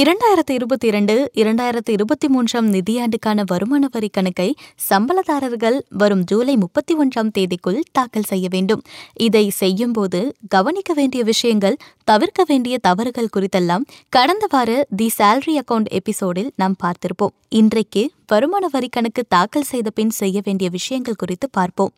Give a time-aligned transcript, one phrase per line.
[0.00, 4.54] இரண்டாயிரத்தி இருபத்தி இரண்டு இரண்டாயிரத்து இருபத்தி மூன்றாம் நிதியாண்டுக்கான வருமான வரி கணக்கை
[4.90, 8.82] சம்பளதாரர்கள் வரும் ஜூலை முப்பத்தி ஒன்றாம் தேதிக்குள் தாக்கல் செய்ய வேண்டும்.
[9.14, 16.52] இதை செய்யும்போது கவனிக்க வேண்டிய விஷயங்கள் தவிர்க்க வேண்டிய தவறுகள் குறித்தெல்லாம் கடந்த வார தி சேலரி அக்கவுண்ட் எபிசோடில்
[16.56, 17.34] நாம் பார்த்திருப்போம்.
[17.48, 21.92] இன்றைக்கு வருமான வரி கணக்கு தாக்கல் செய்த பின் செய்ய வேண்டிய விஷயங்கள் குறித்து பார்ப்போம்.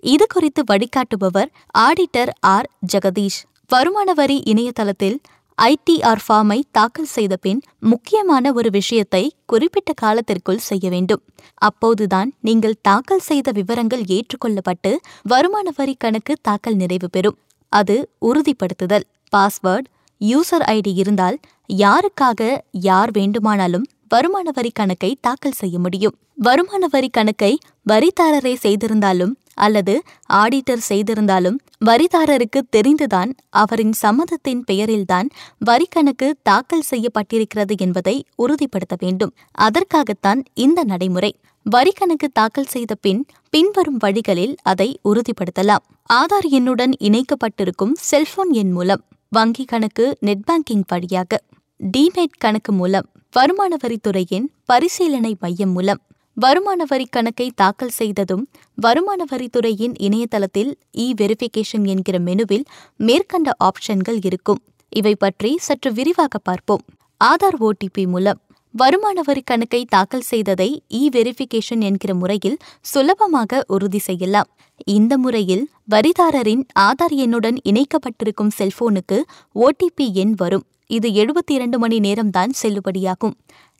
[0.00, 2.70] இது குறித்து வழிகாட்டுபவர் ஆடிட்டர் ஆர்.
[2.92, 3.40] ஜெகதீஷ்.
[3.68, 5.20] வருமான வரி இணையதளத்தில்
[5.66, 11.22] ஐடிஆர் ஃபார்மை தாக்கல் செய்த பின் முக்கியமான ஒரு விஷயத்தை குறிப்பிட்ட காலத்திற்குள் செய்ய வேண்டும்.
[11.54, 17.36] அப்போதுதான் நீங்கள் தாக்கல் செய்த விவரங்கள் ஏற்றுக்கொள்ளப்பட்டு வருமான வரி கணக்கு தாக்கல் நிறைவு பெறும்.
[17.72, 19.06] அது உறுதிப்படுத்துதல்.
[19.36, 19.88] பாஸ்வேர்ட்
[20.20, 21.38] யூசர் ஐடி இருந்தால்
[21.84, 22.40] யாருக்காக
[22.88, 26.16] யார் வேண்டுமானாலும் வருமான வரி கணக்கை தாக்கல் செய்ய முடியும்.
[26.36, 27.52] வருமான வரி கணக்கை
[27.90, 30.02] வரிதாரரே செய்திருந்தாலும் அல்லது
[30.32, 39.34] ஆடிட்டர் செய்திருந்தாலும் வரிதாரருக்கு தெரிந்துதான் அவரின் சம்மதத்தின் பெயரில்தான் வரி கணக்கு தாக்கல் செய்யப்பட்டிருக்கிறது என்பதை உறுதிப்படுத்த வேண்டும்.
[39.50, 41.32] அதற்காகத்தான் இந்த நடைமுறை.
[41.66, 45.84] வரி கணக்கு தாக்கல் செய்த பின் பின்வரும் வழிகளில் அதை உறுதிப்படுத்தலாம்.
[46.12, 51.40] ஆதார் எண்ணுடன் இணைக்கப்பட்டிருக்கும் செல்போன் எண் மூலம் வங்கி கணக்கு நெட் பேங்கிங் வழியாக
[51.80, 56.00] டிமேட் கணக்கு மூலம் வருமான வரித்துறையின் பரிசீலனை மையம் மூலம்
[56.36, 58.44] வருமான வரி கணக்கை தாக்கல் செய்ததும்
[58.78, 62.64] வருமான வரித்துறையின் இணையதளத்தில் இ வெரிஃபிகேஷன் என்கிற மெனுவில்
[62.96, 64.60] மேற்கண்ட ஆப்ஷன்கள் இருக்கும்.
[64.92, 66.84] இவை பற்றி சற்று விரிவாக பார்ப்போம்.
[67.20, 68.40] ஆதார் ஓடிபி மூலம்
[68.74, 70.68] வருமான வரி கணக்கை தாக்கல் செய்ததை
[71.00, 74.50] இ வெரிஃபிகேஷன் என்கிற முறையில் சுலபமாக உறுதி செய்யலாம்.
[74.86, 79.18] இந்த முறையில் வரிதாரரின் ஆதார் எண்ணுடன் இணைக்கப்பட்டிருக்கும் செல்போனுக்கு
[79.56, 80.64] ஓடிபி எண் வரும்.
[80.86, 83.36] இது எழுபத்தி இரண்டு மணி நேரம்தான் செல்லுபடியாகும்.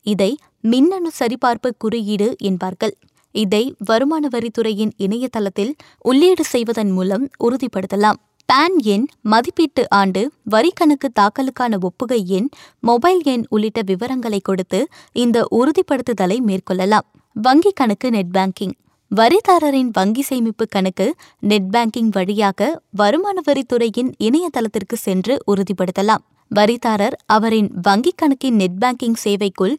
[0.06, 0.31] இதை
[0.71, 2.95] மின்னணு சரிபார்ப்பு குறியீடு என்பார்கள்.
[3.35, 8.19] இதை வருமான வரித்துறையின் இணையதளத்தில் உள்ளீடு செய்வதன் மூலம் உறுதிப்படுத்தலாம்.
[8.49, 12.49] பான் எண் மதிப்பீட்டு ஆண்டு வரி கணக்கு தாக்கலுக்கான ஒப்புகை எண்
[12.81, 14.81] மொபைல் எண் உள்ளிட்ட விவரங்களை கொடுத்து
[15.12, 17.06] இந்த உறுதிப்படுத்துதலை மேற்கொள்ளலாம்.
[17.33, 18.75] வங்கி கணக்கு நெட் பேங்கிங்.
[19.11, 21.06] வரிதாரரின் வங்கி சேமிப்பு கணக்கு
[21.51, 26.22] நெட் பேங்கிங் வழியாக வருமான வரித்துறையின் இணையதளத்திற்கு சென்று உறுதிப்படுத்தலாம்.
[26.55, 29.75] வரிதாரர் அவரின் வங்கிக் கணக்கின் நெட் பேங்கிங் சேவைக்குள்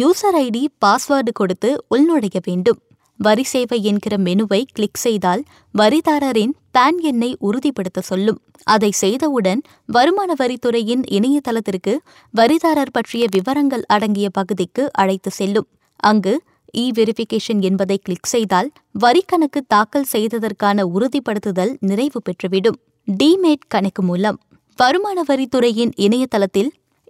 [0.00, 2.78] யூசர் ஐடி பாஸ்வேர்டு கொடுத்து உள்நுழைய வேண்டும்.
[3.16, 5.42] வரி சேவை என்கிற மெனுவை கிளிக் செய்தால்
[5.74, 8.40] வரிதாரரின் பான் எண்ணை உறுதிப்படுத்த சொல்லும்.
[8.64, 11.94] அதை செய்தவுடன் வருமான வரித்துறையின் இணையதளத்திற்கு
[12.34, 15.68] வரிதாரர் பற்றிய விவரங்கள் அடங்கிய பகுதிக்கு அழைத்து செல்லும்.
[15.96, 16.42] அங்கு
[16.78, 22.78] இ வெரிஃபிகேஷன் என்பதை கிளிக் செய்தால் வரி கணக்கு தாக்கல் செய்ததற்கான உறுதிப்படுத்துதல் நிறைவு பெற்றுவிடும்.
[23.08, 24.38] டிமேட் கணக்கு மூலம்.
[24.78, 26.68] வருமான வரித்துறையின் இணையதளத்தில்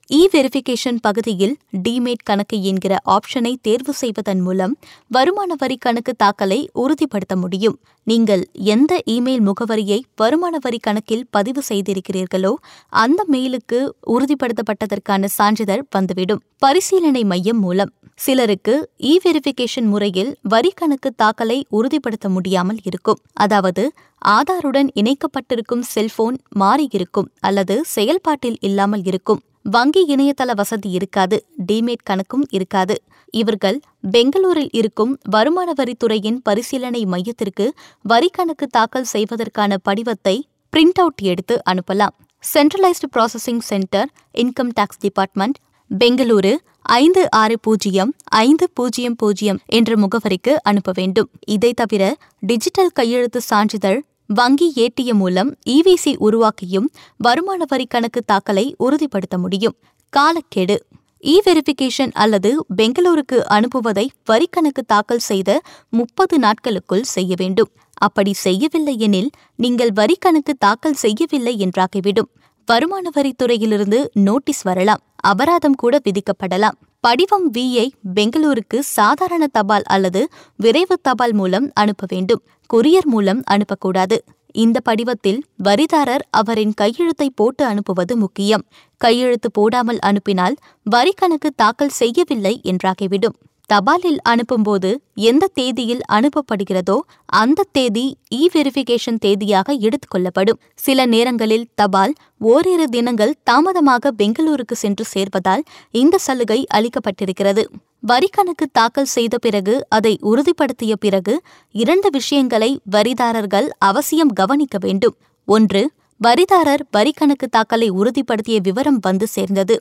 [0.08, 4.74] இ வெரிஃபிகேஷன் பகுதியில் டிமேட் கணக்கு என்கிற ஆப்ஷனை தேர்வு செய்வதன் மூலம்
[5.10, 7.76] வருமான வரி கணக்கு தாக்கலை உறுதிப்படுத்த முடியும்.
[8.06, 12.52] நீங்கள் எந்த இமெயில் முகவரியை வருமான வரி கணக்கில் பதிவு செய்திருக்கிறீர்களோ
[12.92, 13.80] அந்த மெயிலுக்கு
[14.14, 16.42] உறுதிப்படுத்தப்பட்டதற்கான சான்றிதழ் வந்துவிடும்.
[16.58, 18.74] பரிசீலனை மையம் மூலம் சிலருக்கு
[19.10, 23.20] இ வெரிஃபிகேஷன் முறையில் வரி கணக்கு தாக்கலை உறுதிப்படுத்த முடியாமல் இருக்கும்.
[23.44, 23.82] அதாவது
[24.24, 29.40] ஆதாருடன் இணைக்கப்பட்டிருக்கும் செல்போன் மாறியிருக்கும் அல்லது செயல்பாட்டில் இல்லாமல் இருக்கும்.
[29.62, 33.02] வங்கி இணையதள வசதி இருக்காது டிமேட் கணக்கும் இருக்காது.
[33.30, 33.80] இவர்கள்
[34.10, 40.36] பெங்களூரில் இருக்கும் வருமான வரித்துறையின் பரிசீலனை மையத்திற்கு வரி கணக்கு தாக்கல் செய்வதற்கான படிவத்தை
[40.72, 42.14] பிரிண்ட் அவுட் எடுத்து அனுப்பலாம்.
[42.54, 45.58] Centralised processing centre income tax department
[45.90, 51.30] Bengaluru ஐந்து ஆறு பூஜ்ஜியம் ஐந்து பூஜ்ஜியம் பூஜ்ஜியம் என்ற முகவரிக்கு அனுப்ப வேண்டும்.
[51.46, 54.00] இதை தவிர டிஜிட்டல் கையெழுத்து சான்றிதழ்
[54.30, 59.76] வங்கி ஏடிஎம் மூலம் இவிசி உருவாக்கியும் வருமான வரி கணக்கு தாக்கலை உறுதிப்படுத்த முடியும்.
[60.12, 60.76] காலக்கெடு.
[61.24, 65.50] இ வெரிஃபிகேஷன் அல்லது பெங்களூருக்கு அனுப்புவதை வரிக்கணக்கு தாக்கல் செய்த
[65.90, 67.70] முப்பது நாட்களுக்குள் செய்ய வேண்டும்.
[67.98, 72.30] அப்படி செய்யவில்லை எனில் நீங்கள் வரிக்கணக்கு தாக்கல் செய்யவில்லை என்றாகிவிடும்.
[72.68, 75.02] வருமான வரித்துறையிலிருந்து நோட்டீஸ் வரலாம்.
[75.24, 76.76] அபராதம் கூட விதிக்கப்படலாம்.
[77.04, 80.20] படிவம் வியை பெங்களூருக்கு சாதாரண தபால் அல்லது
[80.56, 82.42] விரைவு தபால் மூலம் அனுப்ப வேண்டும்.
[82.70, 84.16] கொரியர் மூலம் அனுப்பக்கூடாது.
[84.54, 88.64] இந்த படிவத்தில் வரிதாரர் அவரின் கையெழுத்தை போட்டு அனுப்புவது முக்கியம்.
[89.00, 90.56] கையெழுத்து போடாமல் அனுப்பினால்
[90.86, 93.36] வரி கணக்கு தாக்கல் செய்யவில்லை என்றாகிவிடும்.
[93.70, 94.90] தபாலில் அனுப்பும்போது
[95.22, 96.96] எந்த தேதியில் அனுப்பப்படுகிறதோ
[97.32, 100.58] அந்த தேதி e இ வெரிஃபிகேஷன் தேதியாக எடுத்துக்கொள்ளப்படும்.
[100.84, 107.64] சில நேரங்களில் தபால் ஓரிரு தினங்கள் தாமதமாக பெங்களூருக்கு சென்று சேர்வதால் இந்த சலுகை அளிக்கப்பட்டிருக்கிறது.
[108.02, 111.34] வரி கணக்கு தாக்கல் செய்த பிறகு அதை உறுதிப்படுத்திய பிறகு
[111.74, 115.16] இரண்டு விஷயங்களை வரிதாரர்கள் அவசியம் கவனிக்க வேண்டும்.
[115.48, 115.82] ஒன்று
[116.20, 119.74] வரிதாரர் வரி கணக்கு தாக்கலை உறுதிப்படுத்திய விவரம் வந்து சேர்ந்தது.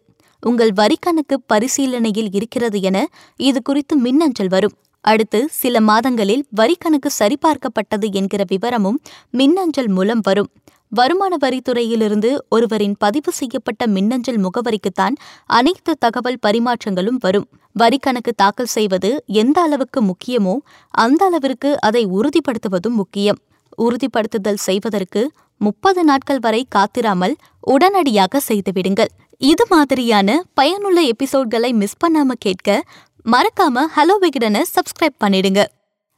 [0.43, 2.97] உங்கள் வரி கணக்கு பரிசீலனையில் இருக்கிறது என
[3.39, 4.75] இது குறித்து மின்னஞ்சல் வரும்.
[5.01, 8.97] அடுத்து சில மாதங்களில் வரி கணக்கு சரிபார்க்கப்பட்டது என்கிற விவரமும்
[9.29, 10.49] மின்னஞ்சல் மூலம் வரும்.
[10.91, 17.47] வருமான வரித்துறையிலிருந்து ஒருவரின் பதிவு செய்யப்பட்ட மின்னஞ்சல் முகவரிக்குத்தான் அனைத்து தகவல் பரிமாற்றங்களும் வரும்.
[17.71, 20.55] வரி கணக்கு தாக்கல் செய்வது எந்த அளவுக்கு முக்கியமோ
[20.93, 23.39] அந்த அளவிற்கு அதை உறுதிப்படுத்துவதும் முக்கியம்.
[23.77, 25.21] உறுதிப்படுத்துதல் செய்வதற்கு
[25.57, 29.11] முப்பது நாட்கள் வரை காத்திராமல் உடனடியாக செய்துவிடுங்கள்.
[29.37, 32.83] இது மாதிரியான பயனுள்ள எபிசோட்களை மிஸ் பண்ணாம கேட்க
[33.25, 35.65] மறக்காம ஹலோ விகடனை சப்ஸ்கிரைப் பண்ணிடுங்க.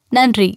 [0.09, 0.49] நன்றி.